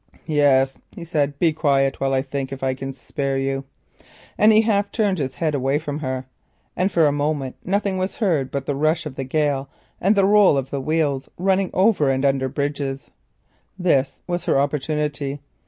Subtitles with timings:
[0.25, 3.65] "Yes," he said, "be quiet while I think if I can spare you,"
[4.35, 6.25] and he half turned his head away from her.
[6.89, 9.69] For a moment nothing was heard but the rush of the gale
[10.01, 13.11] and the roll of the wheels running over and under bridges.
[13.77, 15.39] This was her opportunity.